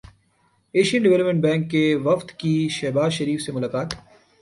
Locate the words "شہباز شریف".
2.71-3.41